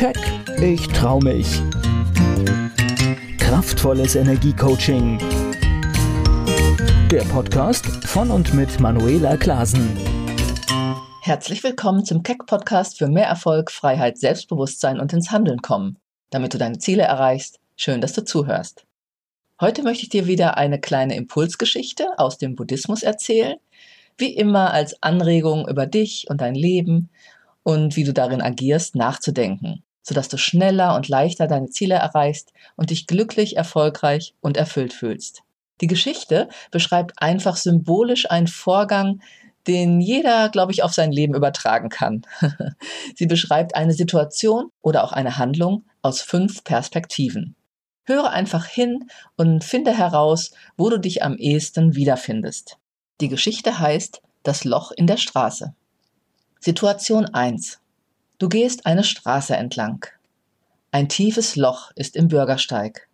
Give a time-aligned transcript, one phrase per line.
[0.00, 0.16] Keck,
[0.62, 1.60] ich trau mich.
[3.36, 5.18] Kraftvolles Energiecoaching.
[7.10, 9.94] Der Podcast von und mit Manuela Klasen.
[11.20, 15.98] Herzlich willkommen zum Keck Podcast für mehr Erfolg, Freiheit, Selbstbewusstsein und ins Handeln kommen,
[16.30, 17.60] damit du deine Ziele erreichst.
[17.76, 18.86] Schön, dass du zuhörst.
[19.60, 23.58] Heute möchte ich dir wieder eine kleine Impulsgeschichte aus dem Buddhismus erzählen,
[24.16, 27.10] wie immer als Anregung über dich und dein Leben
[27.64, 32.90] und wie du darin agierst, nachzudenken, sodass du schneller und leichter deine Ziele erreichst und
[32.90, 35.42] dich glücklich, erfolgreich und erfüllt fühlst.
[35.80, 39.20] Die Geschichte beschreibt einfach symbolisch einen Vorgang,
[39.66, 42.22] den jeder, glaube ich, auf sein Leben übertragen kann.
[43.14, 47.54] Sie beschreibt eine Situation oder auch eine Handlung aus fünf Perspektiven.
[48.04, 52.78] Höre einfach hin und finde heraus, wo du dich am ehesten wiederfindest.
[53.20, 55.74] Die Geschichte heißt Das Loch in der Straße.
[56.58, 57.78] Situation 1.
[58.40, 60.06] Du gehst eine Straße entlang.
[60.92, 63.06] Ein tiefes Loch ist im Bürgersteig.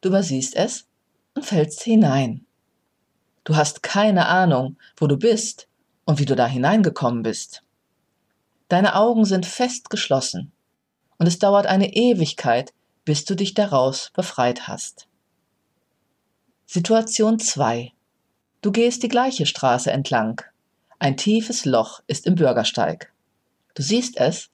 [0.00, 0.86] Du übersiehst es
[1.34, 2.46] und fällst hinein.
[3.44, 5.68] Du hast keine Ahnung, wo du bist
[6.06, 7.64] und wie du da hineingekommen bist.
[8.68, 10.52] Deine Augen sind fest geschlossen
[11.18, 12.72] und es dauert eine Ewigkeit,
[13.04, 15.06] bis du dich daraus befreit hast.
[16.64, 17.92] Situation 2.
[18.62, 20.40] Du gehst die gleiche Straße entlang.
[20.98, 23.12] Ein tiefes Loch ist im Bürgersteig.
[23.76, 24.48] Du siehst es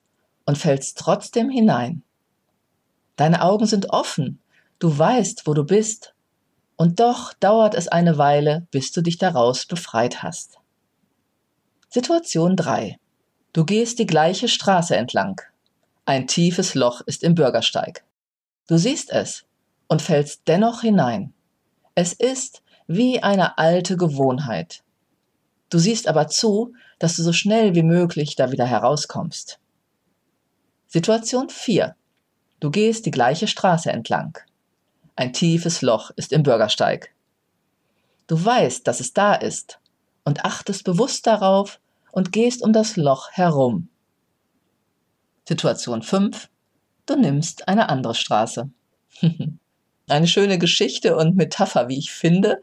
[0.45, 2.03] und fällst trotzdem hinein.
[3.15, 4.41] Deine Augen sind offen,
[4.79, 6.13] du weißt, wo du bist,
[6.75, 10.59] und doch dauert es eine Weile, bis du dich daraus befreit hast.
[11.89, 12.99] Situation 3.
[13.53, 15.39] Du gehst die gleiche Straße entlang.
[16.05, 18.03] Ein tiefes Loch ist im Bürgersteig.
[18.67, 19.45] Du siehst es
[19.87, 21.33] und fällst dennoch hinein.
[21.95, 24.83] Es ist wie eine alte Gewohnheit.
[25.69, 26.73] Du siehst aber zu,
[27.03, 29.59] dass du so schnell wie möglich da wieder herauskommst.
[30.87, 31.97] Situation 4.
[32.61, 34.37] Du gehst die gleiche Straße entlang.
[35.17, 37.13] Ein tiefes Loch ist im Bürgersteig.
[38.27, 39.81] Du weißt, dass es da ist
[40.23, 41.81] und achtest bewusst darauf
[42.13, 43.89] und gehst um das Loch herum.
[45.45, 46.47] Situation 5.
[47.05, 48.69] Du nimmst eine andere Straße.
[50.09, 52.61] Eine schöne Geschichte und Metapher, wie ich finde,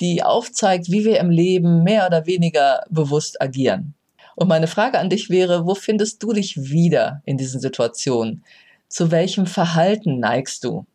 [0.00, 3.94] die aufzeigt, wie wir im Leben mehr oder weniger bewusst agieren.
[4.34, 8.44] Und meine Frage an dich wäre, wo findest du dich wieder in diesen Situationen?
[8.88, 10.86] Zu welchem Verhalten neigst du?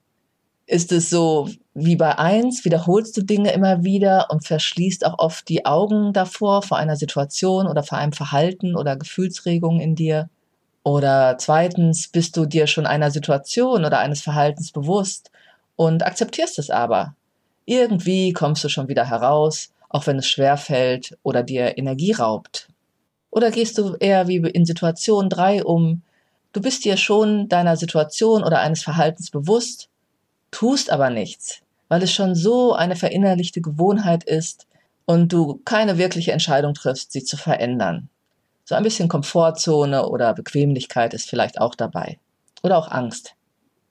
[0.65, 5.47] Ist es so wie bei eins, wiederholst du Dinge immer wieder und verschließt auch oft
[5.47, 10.29] die Augen davor, vor einer Situation oder vor einem Verhalten oder Gefühlsregung in dir?
[10.83, 15.31] Oder zweitens, bist du dir schon einer Situation oder eines Verhaltens bewusst
[15.77, 17.15] und akzeptierst es aber.
[17.65, 22.67] Irgendwie kommst du schon wieder heraus, auch wenn es schwer fällt oder dir Energie raubt.
[23.29, 26.01] Oder gehst du eher wie in Situation 3 um,
[26.51, 29.89] du bist dir schon deiner Situation oder eines Verhaltens bewusst,
[30.51, 34.65] tust aber nichts, weil es schon so eine verinnerlichte Gewohnheit ist
[35.05, 38.09] und du keine wirkliche Entscheidung triffst, sie zu verändern.
[38.65, 42.19] So ein bisschen Komfortzone oder Bequemlichkeit ist vielleicht auch dabei.
[42.63, 43.36] Oder auch Angst.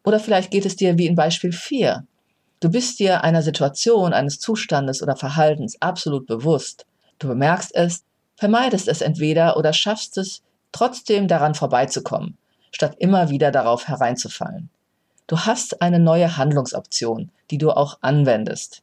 [0.07, 2.07] Oder vielleicht geht es dir wie in Beispiel 4.
[2.61, 6.87] Du bist dir einer Situation, eines Zustandes oder Verhaltens absolut bewusst.
[7.19, 8.05] Du bemerkst es,
[8.37, 12.39] vermeidest es entweder oder schaffst es, trotzdem daran vorbeizukommen,
[12.71, 14.71] statt immer wieder darauf hereinzufallen.
[15.27, 18.83] Du hast eine neue Handlungsoption, die du auch anwendest.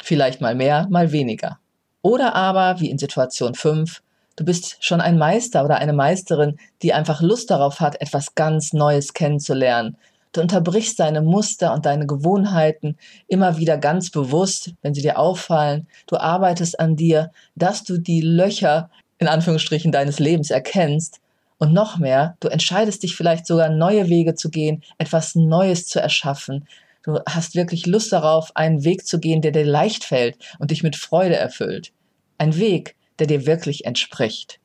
[0.00, 1.58] Vielleicht mal mehr, mal weniger.
[2.00, 4.02] Oder aber, wie in Situation 5,
[4.36, 8.72] du bist schon ein Meister oder eine Meisterin, die einfach Lust darauf hat, etwas ganz
[8.72, 9.96] Neues kennenzulernen,
[10.32, 12.96] Du unterbrichst deine Muster und deine Gewohnheiten
[13.26, 15.88] immer wieder ganz bewusst, wenn sie dir auffallen.
[16.06, 21.20] Du arbeitest an dir, dass du die Löcher in Anführungsstrichen deines Lebens erkennst.
[21.58, 26.00] Und noch mehr, du entscheidest dich vielleicht sogar neue Wege zu gehen, etwas Neues zu
[26.00, 26.66] erschaffen.
[27.02, 30.82] Du hast wirklich Lust darauf, einen Weg zu gehen, der dir leicht fällt und dich
[30.82, 31.92] mit Freude erfüllt.
[32.38, 34.58] Ein Weg, der dir wirklich entspricht.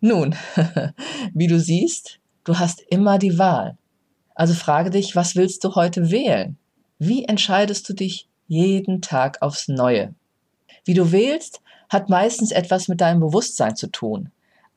[0.00, 0.34] Nun,
[1.34, 3.76] wie du siehst, du hast immer die Wahl.
[4.34, 6.56] Also frage dich, was willst du heute wählen?
[6.98, 10.14] Wie entscheidest du dich jeden Tag aufs Neue?
[10.84, 14.30] Wie du wählst, hat meistens etwas mit deinem Bewusstsein zu tun.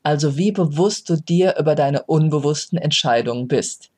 [0.03, 3.89] Also wie bewusst du dir über deine unbewussten Entscheidungen bist.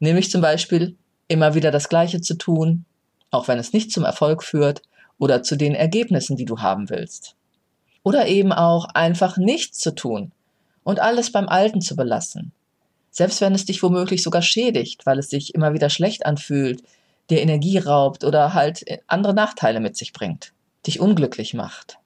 [0.00, 0.96] Nämlich zum Beispiel
[1.28, 2.84] immer wieder das Gleiche zu tun,
[3.30, 4.82] auch wenn es nicht zum Erfolg führt
[5.18, 7.34] oder zu den Ergebnissen, die du haben willst.
[8.02, 10.32] Oder eben auch einfach nichts zu tun
[10.84, 12.52] und alles beim Alten zu belassen
[13.18, 16.84] selbst wenn es dich womöglich sogar schädigt, weil es sich immer wieder schlecht anfühlt,
[17.30, 20.52] dir Energie raubt oder halt andere Nachteile mit sich bringt,
[20.86, 21.98] dich unglücklich macht.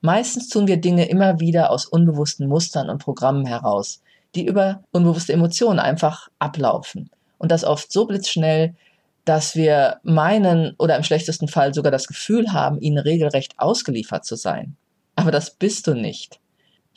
[0.00, 4.00] Meistens tun wir Dinge immer wieder aus unbewussten Mustern und Programmen heraus,
[4.34, 7.10] die über unbewusste Emotionen einfach ablaufen.
[7.36, 8.74] Und das oft so blitzschnell,
[9.26, 14.36] dass wir meinen oder im schlechtesten Fall sogar das Gefühl haben, ihnen regelrecht ausgeliefert zu
[14.36, 14.74] sein.
[15.16, 16.40] Aber das bist du nicht.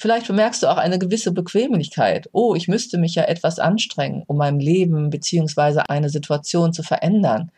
[0.01, 2.30] Vielleicht bemerkst du auch eine gewisse Bequemlichkeit.
[2.31, 5.81] Oh, ich müsste mich ja etwas anstrengen, um mein Leben bzw.
[5.90, 7.51] eine Situation zu verändern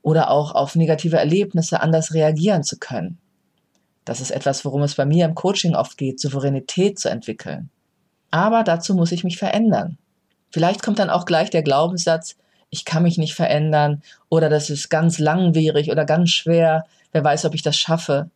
[0.00, 3.18] oder auch auf negative Erlebnisse anders reagieren zu können.
[4.06, 7.68] Das ist etwas, worum es bei mir im Coaching oft geht, Souveränität zu entwickeln.
[8.30, 9.98] Aber dazu muss ich mich verändern.
[10.48, 12.36] Vielleicht kommt dann auch gleich der Glaubenssatz,
[12.70, 17.44] ich kann mich nicht verändern oder das ist ganz langwierig oder ganz schwer, wer weiß,
[17.44, 18.30] ob ich das schaffe.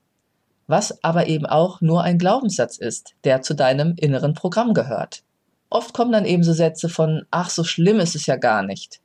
[0.66, 5.22] Was aber eben auch nur ein Glaubenssatz ist, der zu deinem inneren Programm gehört.
[5.70, 9.00] Oft kommen dann eben so Sätze von, ach, so schlimm ist es ja gar nicht.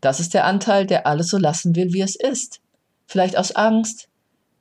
[0.00, 2.60] Das ist der Anteil, der alles so lassen will, wie es ist.
[3.06, 4.08] Vielleicht aus Angst,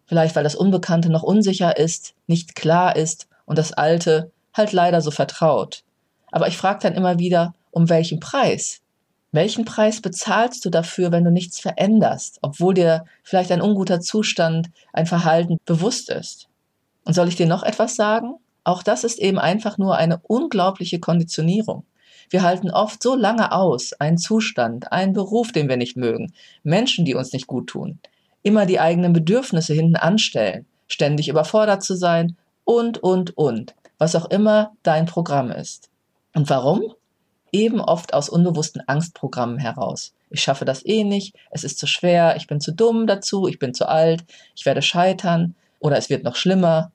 [0.06, 5.02] vielleicht weil das Unbekannte noch unsicher ist, nicht klar ist und das Alte halt leider
[5.02, 5.84] so vertraut.
[6.31, 8.81] Aber ich frage dann immer wieder, um welchen Preis?
[9.31, 14.70] Welchen Preis bezahlst du dafür, wenn du nichts veränderst, obwohl dir vielleicht ein unguter Zustand,
[14.92, 16.48] ein Verhalten bewusst ist?
[17.06, 18.36] Und soll ich dir noch etwas sagen?
[18.64, 21.86] Auch das ist eben einfach nur eine unglaubliche Konditionierung.
[22.30, 26.34] Wir halten oft so lange aus, einen Zustand, einen Beruf, den wir nicht mögen,
[26.64, 28.00] Menschen, die uns nicht gut tun,
[28.44, 32.36] immer die eigenen Bedürfnisse hinten anstellen, ständig überfordert zu sein
[32.66, 35.90] und, und, und, was auch immer dein Programm ist.
[36.36, 36.94] Und warum?
[37.51, 40.13] Eben oft aus unbewussten Angstprogrammen heraus.
[40.30, 43.57] Ich schaffe das eh nicht, es ist zu schwer, ich bin zu dumm dazu, ich
[43.57, 44.24] bin zu alt,
[44.56, 46.92] ich werde scheitern oder es wird noch schlimmer.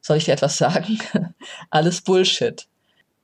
[0.00, 0.98] Soll ich dir etwas sagen?
[1.70, 2.66] Alles Bullshit.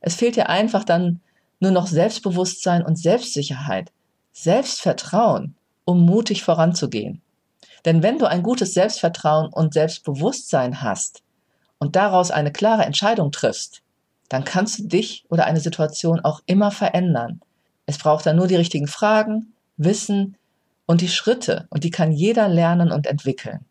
[0.00, 1.20] Es fehlt dir einfach dann
[1.58, 3.92] nur noch Selbstbewusstsein und Selbstsicherheit,
[4.32, 7.20] Selbstvertrauen, um mutig voranzugehen.
[7.84, 11.22] Denn wenn du ein gutes Selbstvertrauen und Selbstbewusstsein hast
[11.78, 13.82] und daraus eine klare Entscheidung triffst,
[14.30, 17.42] dann kannst du dich oder eine Situation auch immer verändern.
[17.84, 20.36] Es braucht dann nur die richtigen Fragen, Wissen
[20.86, 23.66] und die Schritte und die kann jeder lernen und entwickeln.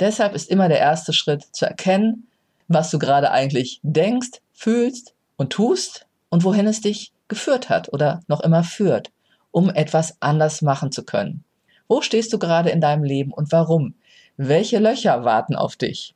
[0.00, 2.26] Deshalb ist immer der erste Schritt zu erkennen,
[2.68, 8.22] was du gerade eigentlich denkst, fühlst und tust und wohin es dich geführt hat oder
[8.28, 9.10] noch immer führt,
[9.50, 11.44] um etwas anders machen zu können.
[11.86, 13.94] Wo stehst du gerade in deinem Leben und warum?
[14.38, 16.14] Welche Löcher warten auf dich?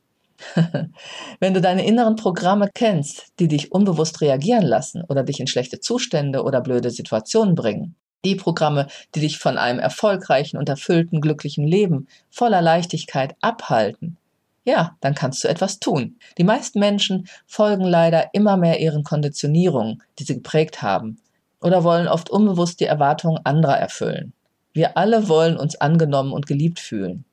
[1.39, 5.79] Wenn du deine inneren Programme kennst, die dich unbewusst reagieren lassen oder dich in schlechte
[5.79, 7.95] Zustände oder blöde Situationen bringen,
[8.25, 14.17] die Programme, die dich von einem erfolgreichen und erfüllten, glücklichen Leben voller Leichtigkeit abhalten,
[14.65, 16.17] ja, dann kannst du etwas tun.
[16.37, 21.19] Die meisten Menschen folgen leider immer mehr ihren Konditionierungen, die sie geprägt haben,
[21.61, 24.33] oder wollen oft unbewusst die Erwartungen anderer erfüllen.
[24.73, 27.25] Wir alle wollen uns angenommen und geliebt fühlen.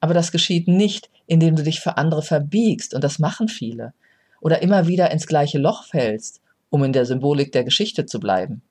[0.00, 3.94] Aber das geschieht nicht, indem du dich für andere verbiegst, und das machen viele,
[4.40, 6.40] oder immer wieder ins gleiche Loch fällst,
[6.70, 8.62] um in der Symbolik der Geschichte zu bleiben.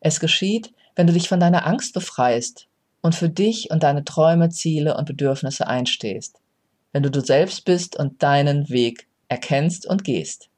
[0.00, 2.66] Es geschieht, wenn du dich von deiner Angst befreist
[3.02, 6.40] und für dich und deine Träume, Ziele und Bedürfnisse einstehst
[6.92, 10.48] wenn du du selbst bist und deinen Weg erkennst und gehst.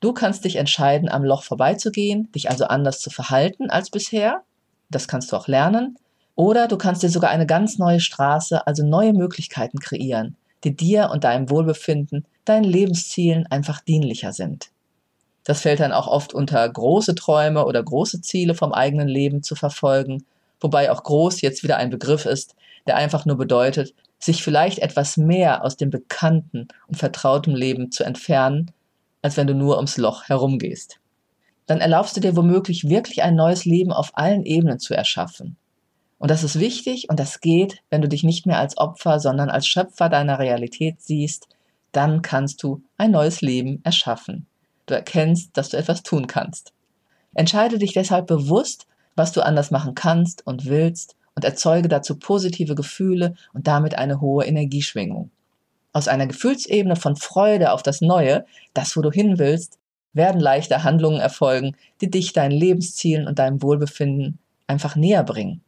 [0.00, 4.42] Du kannst dich entscheiden, am Loch vorbeizugehen, dich also anders zu verhalten als bisher.
[4.90, 5.96] Das kannst du auch lernen.
[6.34, 11.10] Oder du kannst dir sogar eine ganz neue Straße, also neue Möglichkeiten kreieren, die dir
[11.10, 14.70] und deinem Wohlbefinden, deinen Lebenszielen einfach dienlicher sind.
[15.44, 19.56] Das fällt dann auch oft unter große Träume oder große Ziele vom eigenen Leben zu
[19.56, 20.24] verfolgen,
[20.60, 22.54] wobei auch groß jetzt wieder ein Begriff ist,
[22.86, 28.04] der einfach nur bedeutet, sich vielleicht etwas mehr aus dem bekannten und vertrauten Leben zu
[28.04, 28.70] entfernen,
[29.20, 31.00] als wenn du nur ums Loch herumgehst.
[31.66, 35.56] Dann erlaubst du dir womöglich wirklich ein neues Leben auf allen Ebenen zu erschaffen.
[36.22, 39.50] Und das ist wichtig und das geht, wenn du dich nicht mehr als Opfer, sondern
[39.50, 41.48] als Schöpfer deiner Realität siehst,
[41.90, 44.46] dann kannst du ein neues Leben erschaffen.
[44.86, 46.74] Du erkennst, dass du etwas tun kannst.
[47.34, 48.86] Entscheide dich deshalb bewusst,
[49.16, 54.20] was du anders machen kannst und willst und erzeuge dazu positive Gefühle und damit eine
[54.20, 55.32] hohe Energieschwingung.
[55.92, 59.80] Aus einer Gefühlsebene von Freude auf das Neue, das, wo du hin willst,
[60.12, 64.38] werden leichte Handlungen erfolgen, die dich deinen Lebenszielen und deinem Wohlbefinden
[64.68, 65.62] einfach näher bringen.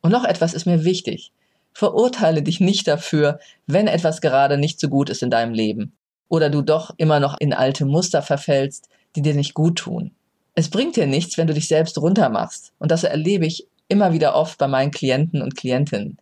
[0.00, 1.32] Und noch etwas ist mir wichtig.
[1.72, 5.92] Verurteile dich nicht dafür, wenn etwas gerade nicht so gut ist in deinem Leben
[6.28, 10.12] oder du doch immer noch in alte Muster verfällst, die dir nicht gut tun.
[10.54, 12.72] Es bringt dir nichts, wenn du dich selbst runtermachst.
[12.78, 16.18] Und das erlebe ich immer wieder oft bei meinen Klienten und Klientinnen.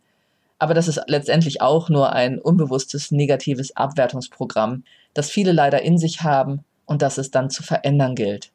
[0.57, 4.83] Aber das ist letztendlich auch nur ein unbewusstes negatives Abwertungsprogramm,
[5.13, 8.51] das viele leider in sich haben und das es dann zu verändern gilt.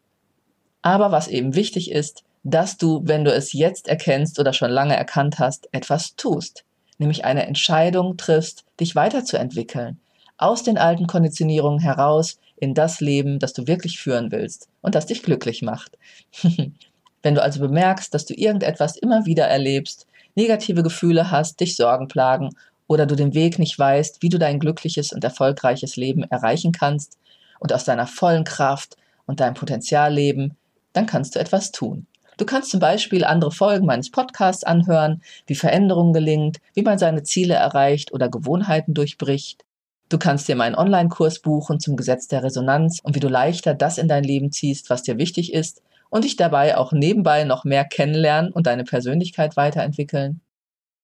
[0.82, 4.94] Aber was eben wichtig ist, dass du, wenn du es jetzt erkennst oder schon lange
[4.94, 6.64] erkannt hast, etwas tust,
[6.98, 9.98] nämlich eine Entscheidung triffst, dich weiterzuentwickeln,
[10.36, 15.06] aus den alten Konditionierungen heraus in das Leben, das du wirklich führen willst und das
[15.06, 15.96] dich glücklich macht.
[17.22, 22.08] Wenn du also bemerkst, dass du irgendetwas immer wieder erlebst, negative Gefühle hast, dich Sorgen
[22.08, 22.50] plagen
[22.86, 27.16] oder du den Weg nicht weißt, wie du dein glückliches und erfolgreiches Leben erreichen kannst
[27.58, 30.56] und aus deiner vollen Kraft und deinem Potenzial leben,
[30.92, 32.06] dann kannst du etwas tun.
[32.36, 37.22] Du kannst zum Beispiel andere Folgen meines Podcasts anhören, wie Veränderung gelingt, wie man seine
[37.22, 39.64] Ziele erreicht oder Gewohnheiten durchbricht.
[40.08, 43.98] Du kannst dir meinen Online-Kurs buchen zum Gesetz der Resonanz und wie du leichter das
[43.98, 47.84] in dein Leben ziehst, was dir wichtig ist und dich dabei auch nebenbei noch mehr
[47.84, 50.40] kennenlernen und deine Persönlichkeit weiterentwickeln.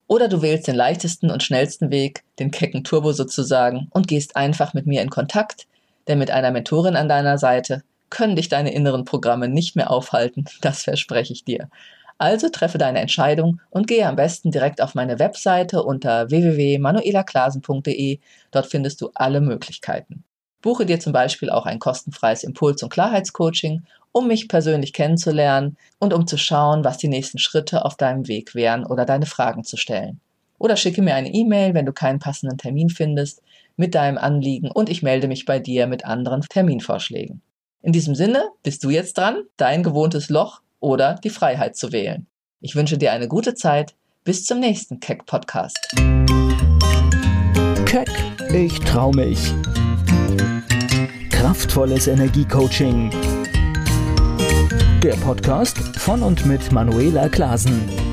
[0.06, 4.74] Oder du wählst den leichtesten und schnellsten Weg, den kecken Turbo sozusagen, und gehst einfach
[4.74, 5.66] mit mir in Kontakt,
[6.08, 10.44] denn mit einer Mentorin an deiner Seite können dich deine inneren Programme nicht mehr aufhalten,
[10.60, 11.68] das verspreche ich dir.
[12.18, 18.18] Also treffe deine Entscheidung und gehe am besten direkt auf meine Webseite unter www.manuelaklasen.de.
[18.50, 20.24] Dort findest du alle Möglichkeiten.
[20.60, 26.12] Buche dir zum Beispiel auch ein kostenfreies Impuls- und Klarheitscoaching, um mich persönlich kennenzulernen und
[26.12, 29.78] um zu schauen, was die nächsten Schritte auf deinem Weg wären oder deine Fragen zu
[29.78, 30.20] stellen.
[30.58, 33.40] Oder schicke mir eine E-Mail, wenn du keinen passenden Termin findest,
[33.76, 37.40] mit deinem Anliegen und ich melde mich bei dir mit anderen Terminvorschlägen.
[37.82, 42.26] In diesem Sinne bist du jetzt dran, dein gewohntes Loch oder die Freiheit zu wählen.
[42.60, 43.94] Ich wünsche dir eine gute Zeit.
[44.22, 45.78] Bis zum nächsten Keck Podcast.
[47.86, 48.10] Keck,
[48.52, 49.54] ich trau mich.
[51.30, 53.10] Kraftvolles Energiecoaching.
[55.02, 58.09] Der Podcast von und mit Manuela Klasen.